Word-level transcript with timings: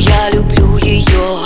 я 0.00 0.30
люблю 0.30 0.78
ее 0.78 1.38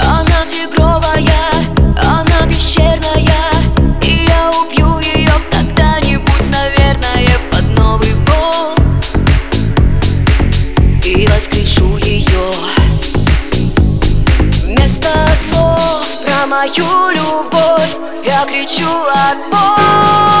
Она 0.00 0.46
тигровая, 0.46 1.50
она 1.96 2.46
пещерная 2.48 3.50
И 4.02 4.28
я 4.28 4.50
убью 4.50 5.00
ее 5.00 5.32
когда-нибудь, 5.50 6.50
наверное, 6.50 7.36
под 7.50 7.68
Новый 7.76 8.14
год 8.26 8.80
И 11.04 11.26
воскрешу 11.26 11.96
ее 11.98 12.52
Вместо 14.62 15.08
слов 15.50 16.06
про 16.24 16.46
мою 16.46 17.10
любовь 17.10 17.96
Я 18.24 18.44
кричу 18.44 18.88
от 19.12 19.38
боли. 19.50 20.37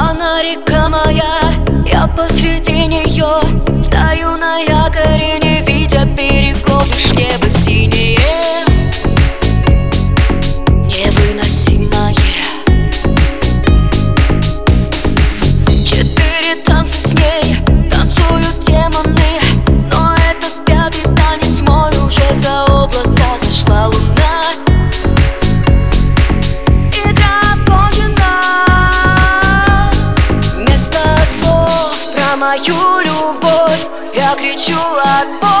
Она 0.00 0.40
река 0.42 0.88
моя, 0.88 1.52
я 1.84 2.06
посреди 2.06 2.86
нее 2.86 3.47
твою 32.58 33.00
любовь. 33.00 33.86
Я 34.14 34.34
кричу 34.34 34.78
от 35.04 35.28
боли. 35.40 35.57